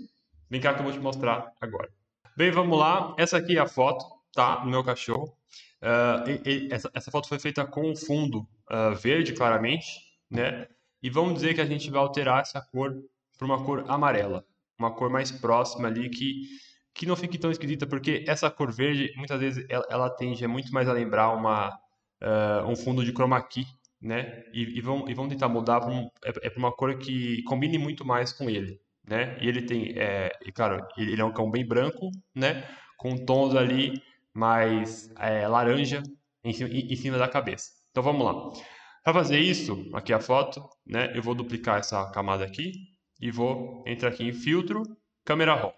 [0.51, 1.89] Vem cá que eu vou te mostrar agora.
[2.37, 3.15] Bem, vamos lá.
[3.17, 4.57] Essa aqui é a foto, tá?
[4.57, 5.35] Do meu cachorro.
[5.83, 9.87] Uh, e, e, essa, essa, foto foi feita com um fundo uh, verde, claramente,
[10.31, 10.67] né?
[11.03, 12.95] E vamos dizer que a gente vai alterar essa cor
[13.37, 14.45] para uma cor amarela,
[14.79, 16.47] uma cor mais próxima ali que
[16.95, 20.73] que não fique tão esquisita, porque essa cor verde, muitas vezes, ela, ela tende muito
[20.73, 23.67] mais a lembrar uma, uh, um fundo de chroma key,
[24.01, 24.45] né?
[24.53, 27.79] E, e, vão, e vão tentar mudar para um, é, é uma cor que combine
[27.79, 29.39] muito mais com ele, né?
[29.41, 32.69] E ele tem, é, e claro, ele, é um cão bem branco, né?
[32.99, 34.03] Com tons ali
[34.35, 36.03] mais é, laranja
[36.45, 37.71] em cima, em cima da cabeça.
[37.93, 38.65] Então vamos lá.
[39.05, 42.73] Para fazer isso, aqui a foto, né, eu vou duplicar essa camada aqui
[43.21, 44.83] e vou entrar aqui em filtro,
[45.25, 45.75] câmera raw.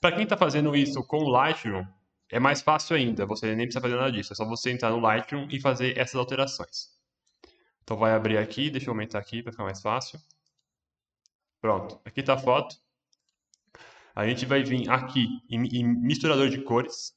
[0.00, 1.86] Para quem está fazendo isso com o Lightroom,
[2.30, 4.98] é mais fácil ainda, você nem precisa fazer nada disso, é só você entrar no
[4.98, 6.88] Lightroom e fazer essas alterações.
[7.82, 10.18] Então vai abrir aqui, deixa eu aumentar aqui para ficar mais fácil.
[11.60, 12.76] Pronto, aqui está a foto.
[14.14, 17.14] A gente vai vir aqui em, em misturador de cores,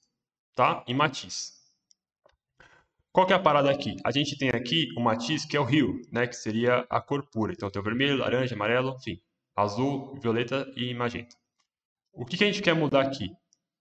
[0.54, 0.84] tá?
[0.88, 1.57] E matiz.
[3.17, 3.97] Qual que é a parada aqui?
[4.06, 6.27] A gente tem aqui o matiz que é o rio, né?
[6.27, 7.51] Que seria a cor pura.
[7.51, 9.19] Então tem o vermelho, laranja, amarelo, enfim,
[9.56, 11.36] azul, violeta e magenta.
[12.13, 13.32] O que, que a gente quer mudar aqui?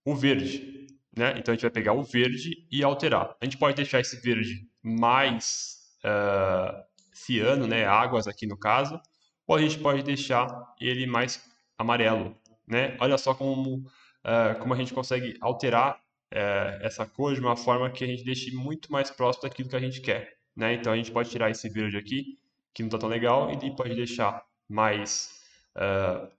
[0.03, 1.35] O verde, né?
[1.37, 3.35] Então a gente vai pegar o verde e alterar.
[3.39, 7.85] A gente pode deixar esse verde mais uh, ciano, né?
[7.85, 8.99] Águas aqui no caso,
[9.45, 10.49] ou a gente pode deixar
[10.81, 11.47] ele mais
[11.77, 12.35] amarelo,
[12.67, 12.97] né?
[12.99, 16.01] Olha só como, uh, como a gente consegue alterar
[16.33, 19.75] uh, essa cor de uma forma que a gente deixe muito mais próximo daquilo que
[19.75, 20.73] a gente quer, né?
[20.73, 22.37] Então a gente pode tirar esse verde aqui,
[22.73, 25.41] que não está tão legal, e pode deixar mais,
[25.75, 26.29] uh,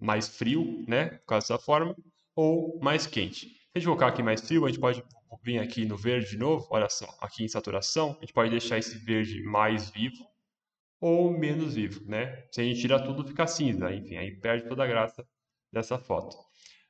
[0.00, 1.06] mais frio, né?
[1.18, 1.96] Por causa dessa forma,
[2.34, 3.46] ou mais quente.
[3.46, 5.02] Se a gente colocar aqui mais frio, a gente pode
[5.42, 8.78] vir aqui no verde de novo, olha só, aqui em saturação, a gente pode deixar
[8.78, 10.24] esse verde mais vivo,
[11.00, 12.46] ou menos vivo, né?
[12.52, 15.26] Se a gente tirar tudo, fica cinza, enfim, aí perde toda a graça
[15.72, 16.36] dessa foto.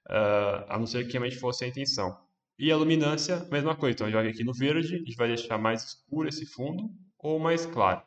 [0.08, 2.18] Uh, a não ser que realmente fosse a intenção.
[2.62, 3.92] E a luminância, mesma coisa.
[3.92, 6.46] Então, a gente vai vir aqui no verde, a gente vai deixar mais escuro esse
[6.46, 8.00] fundo ou mais claro.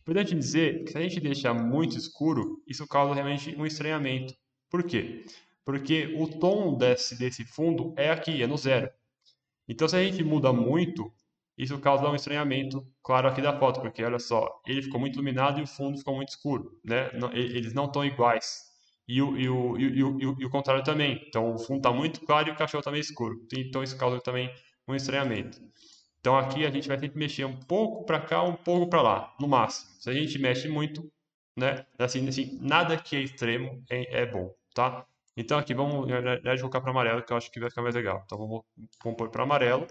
[0.00, 4.32] Importante dizer que se a gente deixar muito escuro, isso causa realmente um estranhamento.
[4.70, 5.24] Por quê?
[5.64, 8.88] Porque o tom desse, desse fundo é aqui, é no zero.
[9.66, 11.12] Então, se a gente muda muito,
[11.56, 15.58] isso causa um estranhamento claro aqui da foto, porque olha só, ele ficou muito iluminado
[15.58, 17.10] e o fundo ficou muito escuro, né?
[17.34, 18.67] eles não estão iguais.
[19.08, 21.24] E o, e, o, e, o, e o contrário também.
[21.26, 23.40] Então o fundo está muito claro e o cachorro também tá escuro.
[23.52, 24.52] Então isso causa também
[24.86, 25.58] um estranhamento.
[26.20, 29.34] Então aqui a gente vai sempre mexer um pouco para cá, um pouco para lá,
[29.40, 29.90] no máximo.
[29.98, 31.10] Se a gente mexe muito,
[31.56, 31.86] né?
[31.98, 35.06] Assim, assim nada que é extremo é, é bom, tá?
[35.36, 36.06] Então aqui vamos
[36.60, 38.22] colocar para amarelo, que eu acho que vai ficar mais legal.
[38.26, 38.62] Então vamos,
[39.02, 39.86] vamos pôr para amarelo.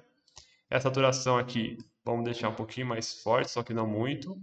[0.70, 4.38] Essa saturação aqui, vamos deixar um pouquinho mais forte, só que não muito.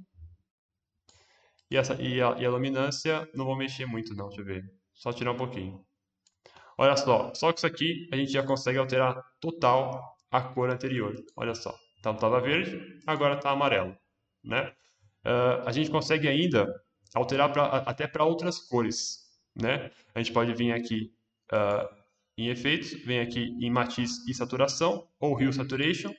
[1.74, 4.64] E, essa, e, a, e a luminância, não vou mexer muito não, deixa eu ver.
[4.92, 5.84] Só tirar um pouquinho.
[6.78, 11.16] Olha só, só com isso aqui a gente já consegue alterar total a cor anterior.
[11.36, 13.96] Olha só, então estava verde, agora está amarelo.
[14.44, 14.72] Né?
[15.26, 16.72] Uh, a gente consegue ainda
[17.12, 19.24] alterar pra, até para outras cores.
[19.60, 19.90] Né?
[20.14, 21.12] A gente pode vir aqui
[21.52, 21.92] uh,
[22.38, 26.14] em efeitos, vem aqui em matiz e saturação, ou Hue Saturation,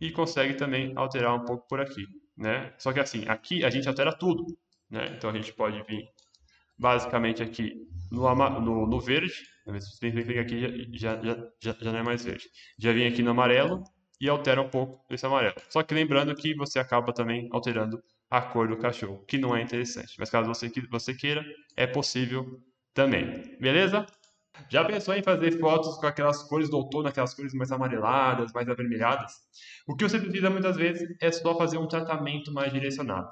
[0.00, 2.04] e consegue também alterar um pouco por aqui,
[2.38, 2.72] né?
[2.78, 4.46] Só que assim, aqui a gente altera tudo,
[4.90, 5.14] né?
[5.16, 6.08] Então a gente pode vir
[6.78, 7.74] basicamente aqui
[8.10, 9.32] no, no, no verde,
[9.80, 12.48] se clica aqui já, já, já, já não é mais verde.
[12.78, 13.82] Já vem aqui no amarelo
[14.20, 15.56] e altera um pouco esse amarelo.
[15.68, 19.62] Só que lembrando que você acaba também alterando a cor do cachorro, que não é
[19.62, 20.14] interessante.
[20.18, 21.44] Mas caso você, você queira,
[21.76, 22.60] é possível
[22.94, 23.56] também.
[23.60, 24.06] Beleza?
[24.68, 28.68] Já pensou em fazer fotos com aquelas cores do outono, aquelas cores mais amareladas, mais
[28.68, 29.32] avermelhadas?
[29.86, 33.28] O que você precisa muitas vezes é só fazer um tratamento mais direcionado.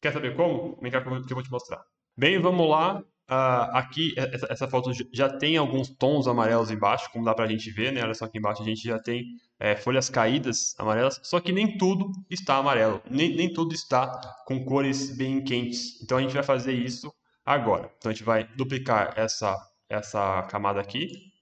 [0.00, 0.78] Quer saber como?
[0.80, 1.82] Vem cá que eu vou te mostrar.
[2.16, 3.02] Bem, vamos lá.
[3.30, 7.70] Uh, aqui, essa, essa, foto já tem alguns tons amarelos embaixo, como dá pra gente
[7.70, 8.02] ver, né?
[8.02, 9.24] Olha só aqui embaixo a gente já tem
[9.58, 14.64] é, folhas caídas amarelas, só que nem tudo está amarelo, nem, nem tudo está com
[14.64, 16.02] cores bem quentes.
[16.02, 17.10] Então a gente vai fazer isso
[17.46, 17.90] agora.
[17.96, 19.56] Então a gente vai duplicar essa
[19.92, 21.32] essa camada aqui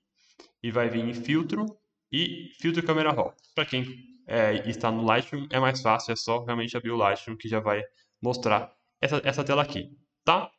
[0.63, 1.65] e vai vir em filtro
[2.13, 3.35] e filtro câmera raw.
[3.55, 3.87] Para quem
[4.27, 7.61] é, está no Lightroom é mais fácil, é só realmente abrir o Lightroom que já
[7.61, 7.83] vai
[8.21, 10.51] mostrar essa, essa tela aqui, tá?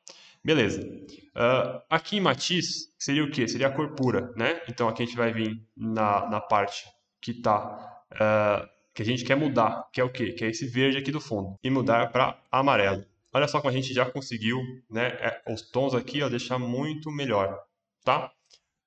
[0.43, 0.81] Beleza.
[0.81, 3.47] Uh, aqui em matiz seria o que?
[3.47, 4.59] Seria a cor pura, né?
[4.67, 6.85] Então aqui a gente vai vir na, na parte
[7.21, 10.33] que tá uh, que a gente quer mudar, que é o que?
[10.33, 13.05] Que é esse verde aqui do fundo e mudar para amarelo.
[13.33, 15.07] Olha só como a gente já conseguiu, né?
[15.07, 17.57] É, os tons aqui, ó, deixar muito melhor
[18.03, 18.31] tá?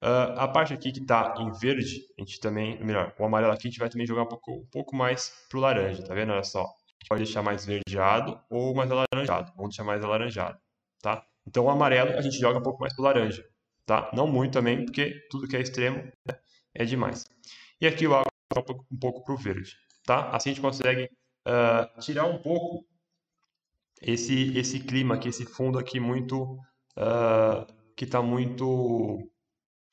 [0.02, 3.68] Uh, a parte aqui que está em verde, a gente também, melhor, o amarelo aqui
[3.68, 6.30] a gente vai também jogar um pouco, um pouco mais pro laranja, tá vendo?
[6.30, 6.66] Olha só,
[7.08, 10.58] pode deixar mais verdeado ou mais alaranjado, vamos deixar mais alaranjado,
[11.00, 11.24] tá?
[11.46, 13.42] Então o amarelo a gente joga um pouco mais pro laranja,
[13.86, 14.10] tá?
[14.12, 15.96] Não muito também, porque tudo que é extremo
[16.26, 16.38] né,
[16.74, 17.24] é demais.
[17.80, 18.30] E aqui o água
[18.92, 19.74] um pouco pro verde,
[20.04, 20.28] tá?
[20.30, 21.04] Assim a gente consegue
[21.48, 22.84] uh, tirar um pouco
[24.02, 26.58] esse, esse clima aqui, esse fundo aqui muito...
[26.94, 29.30] Uh, que está muito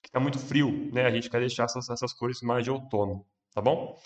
[0.04, 1.06] que tá muito frio, né?
[1.06, 4.00] A gente quer deixar essas, essas cores mais de outono, tá bom?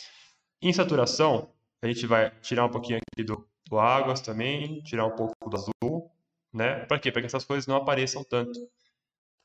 [0.61, 5.15] Em saturação, a gente vai tirar um pouquinho aqui do, do águas também, tirar um
[5.15, 6.11] pouco do azul,
[6.53, 6.85] né?
[6.85, 7.11] Para quê?
[7.11, 8.59] Para que essas cores não apareçam tanto,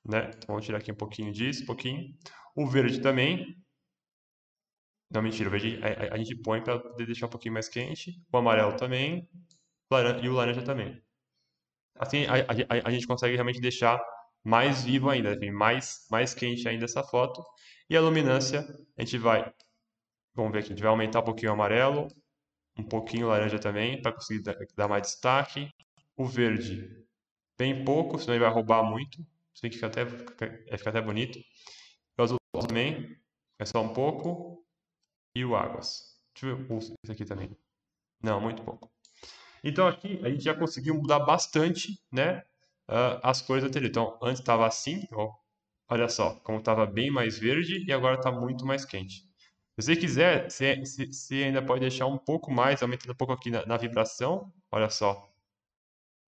[0.04, 0.30] né?
[0.30, 2.14] Então, vamos tirar aqui um pouquinho disso, um pouquinho.
[2.56, 3.56] O verde também.
[5.10, 8.20] Não, mentira, o verde a, a, a gente põe para deixar um pouquinho mais quente.
[8.32, 9.28] O amarelo também.
[10.22, 11.02] E o laranja também.
[11.98, 14.00] Assim, a, a gente consegue realmente deixar
[14.44, 17.42] mais vivo ainda, mais, mais quente ainda essa foto.
[17.88, 18.66] E a luminância,
[18.96, 19.52] a gente vai,
[20.34, 22.08] vamos ver aqui, a gente vai aumentar um pouquinho o amarelo,
[22.78, 24.42] um pouquinho laranja também, para conseguir
[24.76, 25.70] dar mais destaque.
[26.16, 27.04] O verde,
[27.58, 29.18] bem pouco, senão ele vai roubar muito.
[29.62, 31.38] Bem que fica até, fica, fica até bonito.
[32.18, 33.16] O azul também,
[33.58, 34.64] é só um pouco.
[35.34, 36.18] E o águas.
[36.34, 37.56] Deixa eu ver esse aqui também.
[38.22, 38.90] Não, muito pouco.
[39.62, 42.42] Então aqui a gente já conseguiu mudar bastante, né,
[42.90, 43.90] uh, as cores anteriores.
[43.90, 45.32] Então antes estava assim, ó,
[45.88, 49.24] olha só, como estava bem mais verde e agora está muito mais quente.
[49.78, 50.76] Se você quiser, você,
[51.06, 54.90] você ainda pode deixar um pouco mais, aumentando um pouco aqui na, na vibração, olha
[54.90, 55.26] só.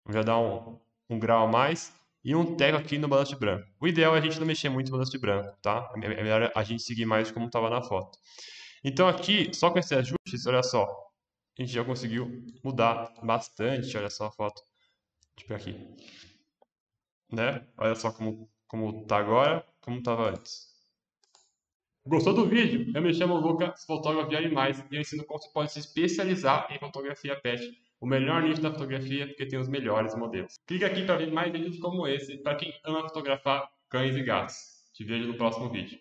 [0.09, 0.79] Já dá um,
[1.09, 1.93] um grau a mais
[2.23, 3.67] e um teco aqui no balanço de branco.
[3.81, 5.91] O ideal é a gente não mexer muito no balanço de branco, tá?
[6.01, 8.17] É, é melhor a gente seguir mais como estava na foto.
[8.83, 10.85] Então aqui, só com esses ajustes, olha só,
[11.57, 14.61] a gente já conseguiu mudar bastante, olha só a foto.
[15.35, 15.75] Tipo aqui.
[17.31, 17.65] Né?
[17.77, 20.71] Olha só como, como tá agora, como estava antes.
[22.05, 22.91] Gostou do vídeo?
[22.93, 26.67] Eu me chamo Lucas, fotógrafo de animais, e eu ensino como você pode se especializar
[26.69, 27.71] em fotografia pet
[28.03, 30.55] o melhor nicho da fotografia porque tem os melhores modelos.
[30.67, 34.83] Clica aqui para ver mais vídeos como esse para quem ama fotografar cães e gatos.
[34.93, 35.97] Te vejo no próximo vídeo.